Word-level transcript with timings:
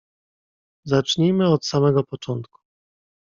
"Zacznijmy 0.85 1.47
od 1.49 1.65
samego 1.65 2.03
początku." 2.03 2.61